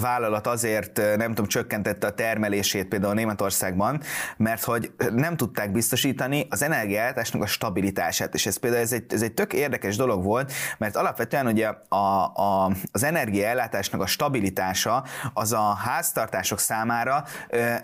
[0.00, 4.00] vállalat azért nem tudom, csökkentette a termelését például Németországban,
[4.36, 8.34] mert hogy nem tudták biztosítani az energiállátásnak a stabilitását.
[8.34, 11.96] És ez például ez egy, ez egy tök érdekes dolog volt, mert alapvetően ugye a,
[11.96, 17.24] a, az energiaellátásnak a stabilitása az a háztartások számára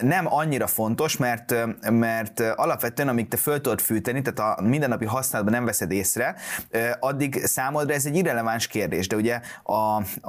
[0.00, 1.55] nem annyira fontos, mert,
[1.90, 6.35] mert alapvetően amíg te föl tudod fűteni, tehát a mindennapi használatban nem veszed észre,
[7.00, 9.07] addig számodra ez egy irreleváns kérdés.
[9.07, 9.72] De ugye a,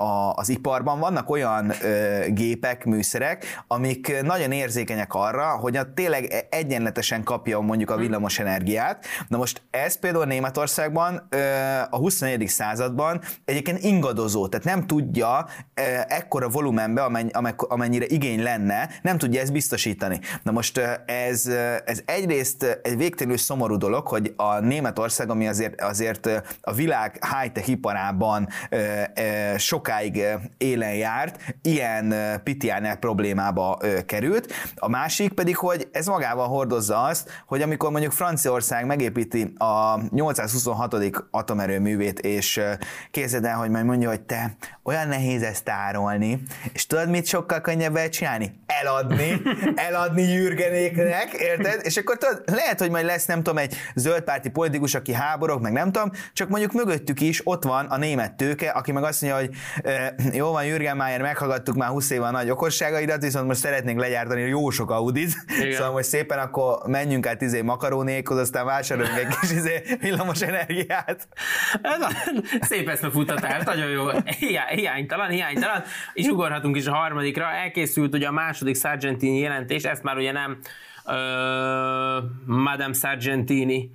[0.02, 6.47] a, az iparban vannak olyan ö, gépek, műszerek, amik nagyon érzékenyek arra, hogy a tényleg
[6.49, 7.99] egyenletesen kapjon mondjuk a hm.
[7.99, 9.05] villamos energiát.
[9.27, 11.37] Na most ez például Németországban ö,
[11.89, 12.47] a 21.
[12.47, 19.41] században egyébként ingadozó, tehát nem tudja ö, ekkora volumenbe, amennyi, amennyire igény lenne, nem tudja
[19.41, 20.19] ezt biztosítani.
[20.43, 21.45] Na most ez,
[21.85, 26.29] ez egyrészt egy végtelenül szomorú dolog, hogy a Németország, ami azért, azért
[26.61, 28.47] a világ high-tech iparában
[29.57, 30.23] sokáig
[30.57, 34.54] élen járt, ilyen pitiáner problémába került.
[34.76, 40.96] A másik pedig, hogy ez magával hordozza azt, hogy amikor mondjuk Franciaország megépíti a 826.
[41.32, 42.62] atomerőművét, és
[43.12, 46.41] képzeld el, hogy majd mondja, hogy te olyan nehéz ezt tárolni,
[46.74, 48.60] és tudod, mit sokkal könnyebb csinálni?
[48.65, 49.41] Eladni,
[49.89, 51.80] eladni jürgenéknek, érted?
[51.84, 55.72] És akkor tudod, lehet, hogy majd lesz, nem tudom, egy zöldpárti politikus, aki háborog, meg
[55.72, 59.39] nem tudom, csak mondjuk mögöttük is ott van a német tőke, aki meg azt mondja,
[59.39, 63.60] hogy e, jó van, Jürgen Mayer, meghallgattuk már 20 éve a nagy okosságaidat, viszont most
[63.60, 65.29] szeretnénk legyártani jó sok Audit,
[65.60, 65.71] Igen.
[65.71, 71.27] szóval most szépen akkor menjünk át izé makarónékhoz, aztán vásároljunk egy kis izé villamos energiát.
[72.62, 74.05] Szép ezt a futatás, nagyon jó.
[74.69, 75.83] Hiánytalan, hiánytalan.
[76.13, 77.45] És ugorhatunk is a harmadikra.
[77.45, 80.57] Elkészült ugye a második Sargentini jelentés, ezt már ugye nem
[81.05, 81.13] uh,
[82.45, 83.91] Madame Sargentini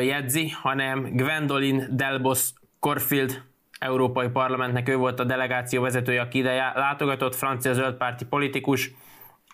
[0.00, 2.48] jegyzi, hanem Gwendolyn Delbos
[2.80, 3.42] Corfield
[3.80, 8.90] Európai Parlamentnek ő volt a delegáció vezetője, aki ide látogatott, francia zöldpárti politikus.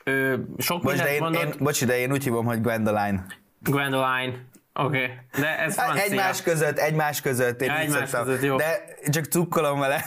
[0.05, 1.43] Ő sok Bocs, de én, mondott.
[1.43, 3.27] Én, bocs, de én úgy hívom, hogy Gwendoline.
[3.61, 4.33] Gwendoline.
[4.73, 5.11] Oké, okay.
[5.41, 6.03] de ez francia.
[6.03, 8.57] Egymás között, egymás között, én egymás között, jó.
[8.57, 10.05] De csak cukkolom vele.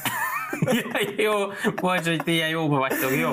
[1.26, 1.34] jó,
[1.76, 3.32] bocs, hogy ti ilyen jóba vagytok, jó.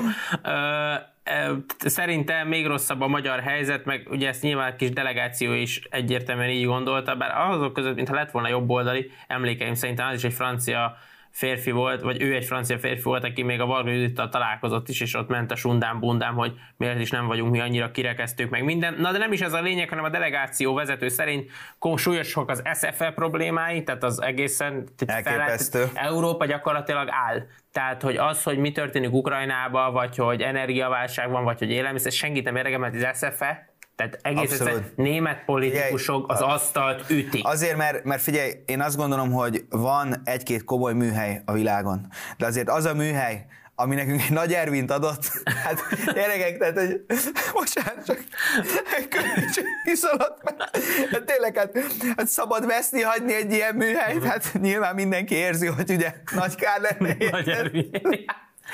[1.77, 6.65] Szerintem még rosszabb a magyar helyzet, meg ugye ezt nyilván kis delegáció is egyértelműen így
[6.65, 10.97] gondolta, bár azok között, mintha lett volna jobb oldali, emlékeim szerintem az is egy francia
[11.37, 15.01] férfi volt, vagy ő egy francia férfi volt, aki még a Varga Judittal találkozott is,
[15.01, 18.63] és ott ment a sundám bundám, hogy miért is nem vagyunk mi annyira kirekesztők, meg
[18.63, 18.95] minden.
[18.99, 21.51] Na de nem is ez a lényeg, hanem a delegáció vezető szerint
[21.95, 25.85] súlyosak az SFL problémái, tehát az egészen Elképesztő.
[25.93, 27.45] Európa gyakorlatilag áll.
[27.71, 32.43] Tehát, hogy az, hogy mi történik Ukrajnában, vagy hogy energiaválság van, vagy hogy élelmiszer, senkit
[32.43, 37.47] nem érdekel, mert az SFE tehát egész egyszerűen német politikusok figyelj, az asztalt ütik.
[37.47, 42.07] Azért, mert, mert figyelj, én azt gondolom, hogy van egy-két komoly műhely a világon,
[42.37, 45.31] de azért az a műhely, ami nekünk egy nagy Ervint adott,
[45.65, 45.79] hát
[46.13, 47.05] gyerekek, tehát, hogy
[47.53, 48.19] bocsánat, csak
[49.83, 50.55] kiszaladt meg.
[51.11, 51.71] Hát tényleg, hát,
[52.17, 56.81] hát, szabad veszni, hagyni egy ilyen műhelyt, hát nyilván mindenki érzi, hogy ugye nagy kár
[56.81, 57.15] lenne.
[57.31, 57.89] Nagy Ervin.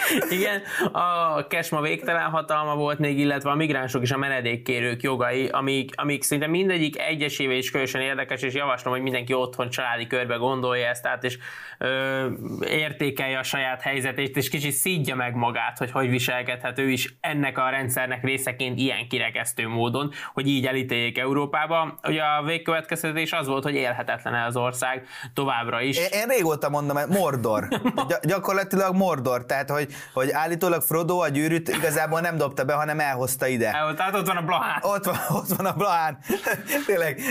[0.38, 5.92] Igen, a Kesma végtelen hatalma volt még, illetve a migránsok és a menedékkérők jogai, amik,
[5.96, 10.88] amik szinte mindegyik egyesével is különösen érdekes, és javaslom, hogy mindenki otthon családi körbe gondolja
[10.88, 11.38] ezt át, és
[11.78, 12.28] ö,
[12.70, 17.58] értékelje a saját helyzetét, és kicsit szídja meg magát, hogy hogy viselkedhet ő is ennek
[17.58, 22.00] a rendszernek részeként ilyen kirekesztő módon, hogy így elítéljék Európába.
[22.08, 25.98] Ugye a végkövetkeztetés az volt, hogy élhetetlen az ország továbbra is.
[25.98, 27.68] Én, én régóta mondom, Mordor.
[28.10, 32.74] Gy- gyakorlatilag Mordor, tehát hogy hogy, hogy állítólag Frodo a gyűrűt igazából nem dobta be,
[32.74, 33.72] hanem elhozta ide.
[33.72, 34.80] El, tehát ott van a Blahán.
[34.82, 36.18] Ott van, ott van a Blahán.
[36.88, 37.22] Tényleg,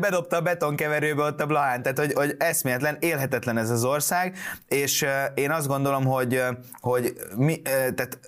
[0.00, 1.82] bedobta a betonkeverőbe ott a Blahán.
[1.82, 4.36] Tehát, hogy, hogy eszméletlen, élhetetlen ez az ország,
[4.68, 6.42] és én azt gondolom, hogy,
[6.80, 8.18] hogy mi, tehát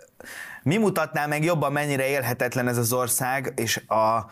[0.62, 4.30] mi mutatná meg jobban, mennyire élhetetlen ez az ország, és a,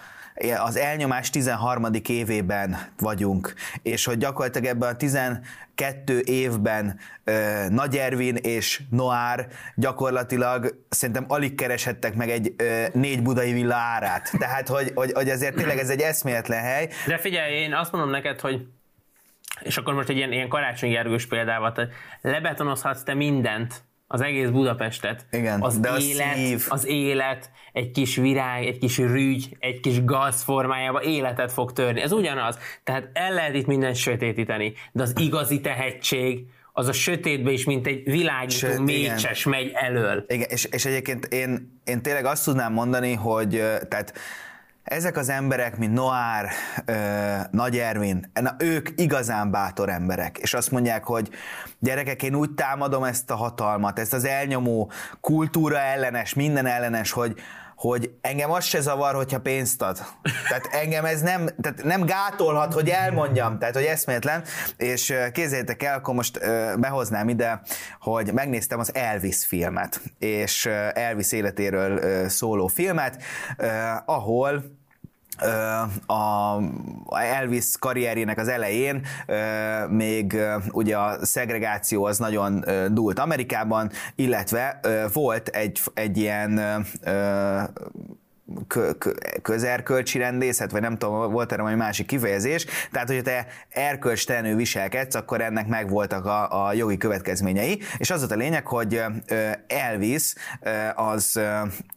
[0.64, 1.86] az elnyomás 13.
[2.08, 10.84] évében vagyunk, és hogy gyakorlatilag ebben a 12 évben ö, Nagy Ervin és Noár gyakorlatilag
[10.88, 14.32] szerintem alig kereshettek meg egy ö, négy budai villa árát.
[14.38, 16.88] Tehát, hogy, hogy, hogy azért tényleg ez egy eszméletlen hely.
[17.06, 18.66] De figyelj, én azt mondom neked, hogy
[19.60, 21.90] és akkor most egy ilyen, ilyen karácsonyi erős példával,
[22.20, 25.26] lebetonozhatsz te mindent, az egész Budapestet.
[25.30, 26.66] Igen, az de élet, szív.
[26.68, 32.00] az élet, egy kis virág, egy kis rügy, egy kis gaz formájába életet fog törni.
[32.00, 32.58] Ez ugyanaz.
[32.84, 37.86] Tehát el lehet itt mindent sötétíteni, de az igazi tehetség, az a sötétbe is, mint
[37.86, 40.24] egy világító Söt, mécses megy elől.
[40.28, 43.50] Igen, és, és egyébként én, én tényleg azt tudnám mondani, hogy
[43.88, 44.14] tehát
[44.84, 46.48] ezek az emberek, mint Noár,
[47.50, 51.30] Nagy Ervin, na, ők igazán bátor emberek, és azt mondják, hogy
[51.78, 54.90] gyerekek, én úgy támadom ezt a hatalmat, ezt az elnyomó
[55.20, 57.34] kultúra ellenes, minden ellenes, hogy,
[57.82, 59.98] hogy engem az se zavar, hogyha pénzt ad.
[60.48, 64.44] Tehát engem ez nem, tehát nem gátolhat, hogy elmondjam, tehát hogy eszméletlen,
[64.76, 66.40] és kézzétek el, akkor most
[66.78, 67.62] behoznám ide,
[68.00, 73.22] hogy megnéztem az Elvis filmet, és Elvis életéről szóló filmet,
[74.04, 74.80] ahol
[76.06, 76.58] a
[77.20, 79.06] Elvis karrierjének az elején
[79.88, 80.36] még
[80.70, 84.80] ugye a szegregáció az nagyon dúlt Amerikában, illetve
[85.12, 86.60] volt egy, egy ilyen
[89.42, 95.14] közerkölcsi rendészet, vagy nem tudom, volt erre egy másik kifejezés, tehát hogyha te erkölcstelenül viselkedsz,
[95.14, 99.02] akkor ennek megvoltak a, a jogi következményei, és az volt a lényeg, hogy
[99.66, 100.34] Elvis
[100.94, 101.40] az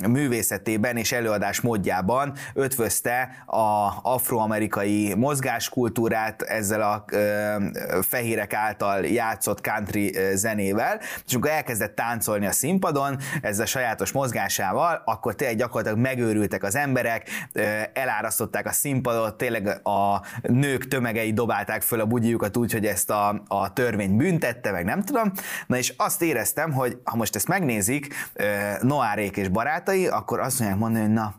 [0.08, 7.06] művészetében és előadás módjában ötvözte a afroamerikai mozgáskultúrát ezzel a
[8.02, 15.02] fehérek által játszott country zenével, és amikor elkezdett táncolni a színpadon ezzel a sajátos mozgásával,
[15.06, 17.30] akkor tényleg gyakorlatilag megőrült megőrültek az emberek,
[17.94, 23.44] elárasztották a színpadot, tényleg a nők tömegei dobálták föl a bugyiukat úgy, hogy ezt a,
[23.48, 25.32] a törvény büntette, meg nem tudom.
[25.68, 28.14] Na és azt éreztem, hogy ha most ezt megnézik
[28.82, 31.36] Noárék és barátai, akkor azt mondják mondani, hogy na,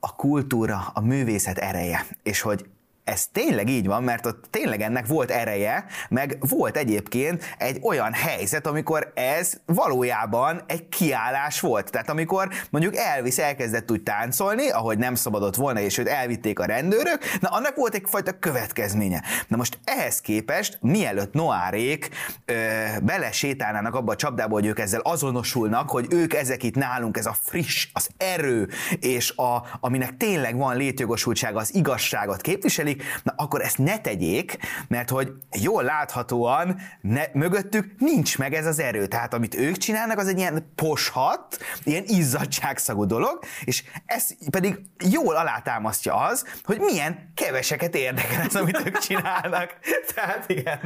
[0.00, 2.64] a kultúra, a művészet ereje, és hogy
[3.10, 8.12] ez tényleg így van, mert ott tényleg ennek volt ereje, meg volt egyébként egy olyan
[8.12, 11.90] helyzet, amikor ez valójában egy kiállás volt.
[11.90, 16.64] Tehát amikor mondjuk Elvis elkezdett úgy táncolni, ahogy nem szabadott volna, és őt elvitték a
[16.64, 19.22] rendőrök, na annak volt egyfajta következménye.
[19.48, 22.08] Na most ehhez képest, mielőtt Noárék
[22.44, 22.54] ö,
[23.02, 27.36] belesétálnának abba a csapdába, hogy ők ezzel azonosulnak, hogy ők ezek itt nálunk, ez a
[27.42, 28.68] friss, az erő,
[29.00, 34.58] és a, aminek tényleg van létjogosultsága, az igazságot képviselik, na akkor ezt ne tegyék,
[34.88, 39.06] mert hogy jól láthatóan ne, mögöttük nincs meg ez az erő.
[39.06, 44.78] Tehát amit ők csinálnak, az egy ilyen poshat, ilyen izzadságszagú dolog, és ez pedig
[45.10, 49.78] jól alátámasztja az, hogy milyen keveseket érdekel ez, amit ők csinálnak.
[50.14, 50.80] Tehát igen.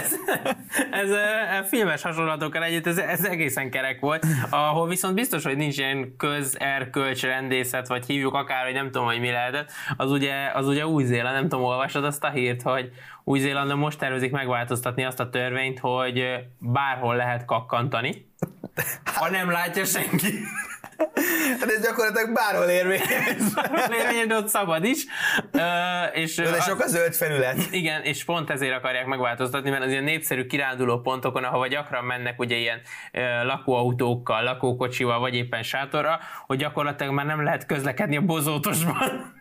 [0.00, 0.12] ez,
[0.90, 1.10] ez
[1.60, 6.16] a filmes hasonlatokkal együtt, ez, ez egészen kerek volt, ahol viszont biztos, hogy nincs ilyen
[6.16, 10.86] közerkölcs rendészet, vagy hívjuk akár, hogy nem tudom, hogy mi lehetett, az ugye, az ugye
[10.86, 12.92] új új-Zéland, nem tudom, olvasod azt a hírt, hogy
[13.24, 16.24] Új-Zélandon most tervezik megváltoztatni azt a törvényt, hogy
[16.58, 18.26] bárhol lehet kakkantani,
[19.14, 20.32] ha nem látja senki.
[21.60, 23.06] Hát ez gyakorlatilag bárhol érvényes.
[24.00, 25.04] érvényes, de ott szabad is.
[25.52, 25.62] Uh,
[26.12, 27.56] és de sok a zöld felület.
[27.70, 32.38] Igen, és pont ezért akarják megváltoztatni, mert az ilyen népszerű kiránduló pontokon, ahova gyakran mennek
[32.38, 32.80] ugye ilyen
[33.12, 39.36] uh, lakóautókkal, lakókocsival, vagy éppen sátorra, hogy gyakorlatilag már nem lehet közlekedni a bozótosban.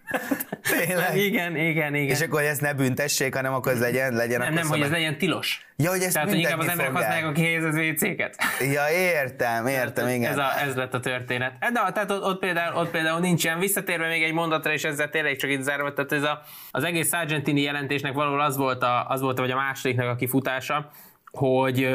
[0.62, 1.18] Tényleg?
[1.18, 2.16] Igen, igen, igen.
[2.16, 4.90] És akkor, hogy ezt ne büntessék, hanem akkor ez legyen, legyen Nem, nem, hogy ez
[4.90, 5.66] legyen tilos.
[5.76, 8.36] Ja, hogy ezt Tehát, hogy inkább az emberek használják a kihelyezett WC-ket.
[8.60, 10.32] Ja, értem, értem, Tehát, igen.
[10.32, 11.58] Ez, a, ez lett a történet.
[11.60, 15.36] De, tehát ott, ott, például, ott például nincsen, visszatérve még egy mondatra, és ezzel tényleg
[15.36, 16.42] csak itt zárva, tehát ez a,
[16.72, 20.92] az egész Sargentini jelentésnek valahol az volt, a, az volt vagy a másodiknak a kifutása,
[21.32, 21.90] hogy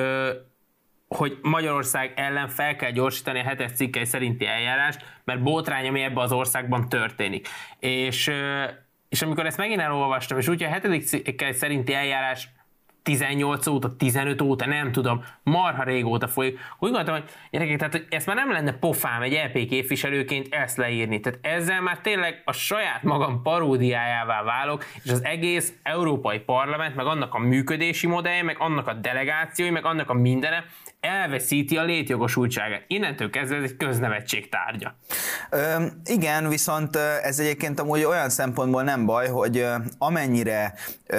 [1.12, 6.24] hogy Magyarország ellen fel kell gyorsítani a hetes cikkei szerinti eljárást, mert botrány, ami ebben
[6.24, 7.48] az országban történik.
[7.78, 8.30] És,
[9.08, 12.48] és amikor ezt megint elolvastam, és úgy, a hetedik cikkei szerinti eljárás
[13.02, 16.58] 18 óta, 15 óta, nem tudom, marha régóta folyik.
[16.78, 20.76] Úgy gondoltam, hogy gyerekek, tehát hogy ezt már nem lenne pofám egy LP képviselőként ezt
[20.76, 21.20] leírni.
[21.20, 27.06] Tehát ezzel már tényleg a saját magam paródiájává válok, és az egész Európai Parlament, meg
[27.06, 30.64] annak a működési modellje, meg annak a delegációi, meg annak a mindene
[31.02, 32.84] elveszíti a létjogosultságát.
[32.86, 34.94] Innentől kezdve ez egy köznevetség tárgya.
[35.50, 39.66] Ö, igen, viszont ez egyébként amúgy olyan szempontból nem baj, hogy
[39.98, 40.74] amennyire
[41.06, 41.18] ö,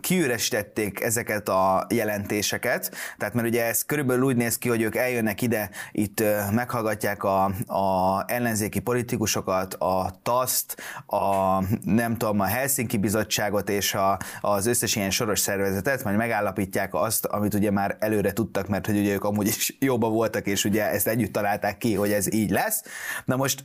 [0.00, 5.42] kiüresítették ezeket a jelentéseket, tehát mert ugye ez körülbelül úgy néz ki, hogy ők eljönnek
[5.42, 13.68] ide, itt meghallgatják a, a ellenzéki politikusokat, a TASZT, a nem tudom, a Helsinki Bizottságot
[13.68, 18.68] és a, az összes ilyen soros szervezetet, majd megállapítják azt, amit ugye már előre tudtak,
[18.68, 22.12] mert hogy ugye ők amúgy is jobban voltak, és ugye ezt együtt találták ki, hogy
[22.12, 22.82] ez így lesz.
[23.24, 23.64] Na most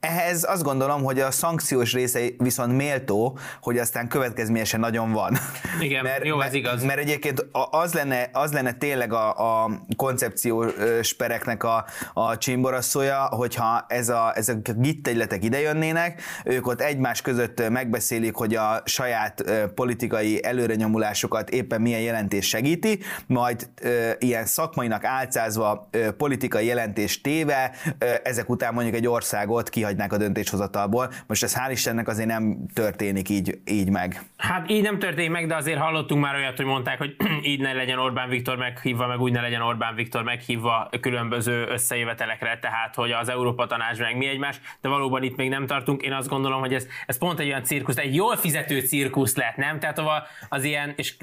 [0.00, 5.38] ehhez azt gondolom, hogy a szankciós része viszont méltó, hogy aztán következményesen nagyon van.
[5.80, 6.82] Igen, mert, jó, ez igaz.
[6.82, 11.84] Mert egyébként az lenne, az lenne tényleg a, a koncepciós pereknek a,
[12.14, 18.54] a csimboraszója, hogyha ez a, ezek a gittegyletek idejönnének, ők ott egymás között megbeszélik, hogy
[18.54, 19.44] a saját
[19.74, 27.72] politikai előrenyomulásokat éppen milyen jelentés segíti, majd e, ilyen szakmainak álcázva e, politikai jelentés téve,
[27.98, 31.12] e, ezek után mondjuk egy országot kihagy kihagynák a döntéshozatalból.
[31.26, 34.20] Most ez hál' Istennek azért nem történik így, így meg.
[34.36, 37.16] Hát így nem történik meg, de azért hallottunk már olyat, hogy mondták, hogy
[37.50, 42.58] így ne legyen Orbán Viktor meghívva, meg úgy ne legyen Orbán Viktor meghívva különböző összejövetelekre,
[42.58, 46.02] tehát hogy az Európa Tanács meg mi egymás, de valóban itt még nem tartunk.
[46.02, 49.56] Én azt gondolom, hogy ez, ez pont egy olyan cirkusz, egy jól fizető cirkusz lett,
[49.56, 49.78] nem?
[49.78, 50.00] Tehát
[50.48, 51.16] az ilyen, és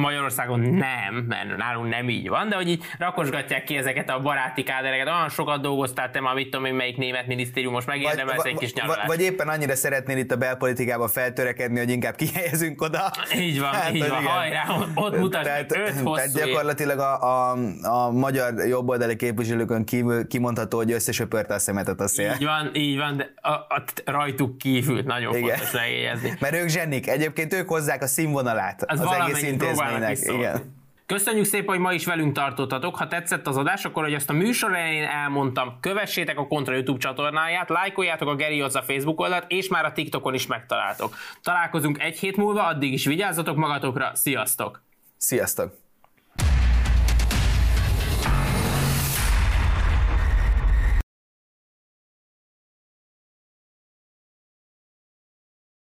[0.00, 4.62] Magyarországon nem, mert nálunk nem így van, de hogy így rakosgatják ki ezeket a baráti
[4.62, 8.56] kádereket, olyan sokat dolgoztál te már, mit tudom én, melyik német minisztérium most megérdemelsz egy
[8.56, 9.06] kis nyaralást.
[9.06, 13.10] Vagy éppen annyira szeretnél itt a belpolitikába feltörekedni, hogy inkább kihelyezünk oda.
[13.36, 14.32] Így van, hát, így van, igen.
[14.32, 14.64] hajrá,
[14.94, 20.76] ott mutasd tehát, öt hosszú Tehát gyakorlatilag a, a, a magyar jobboldali képviselőkön kívül kimondható,
[20.76, 22.32] hogy összesöpörte a szemetet a szél.
[22.32, 25.48] Így van, így van, de a, a, rajtuk kívül nagyon igen.
[25.48, 26.36] fontos megjegyezni.
[26.40, 29.82] Mert ők zsenik, egyébként ők hozzák a színvonalát az, az egész intézmény
[30.26, 30.82] igen.
[31.06, 32.96] Köszönjük szépen, hogy ma is velünk tartottatok.
[32.96, 36.98] Ha tetszett az adás, akkor, hogy ezt a műsor elején elmondtam, kövessétek a Kontra YouTube
[36.98, 41.16] csatornáját, lájkoljátok a Geri a Facebook oldalt, és már a TikTokon is megtaláltok.
[41.42, 44.82] Találkozunk egy hét múlva, addig is vigyázzatok magatokra, sziasztok!
[45.16, 45.83] Sziasztok!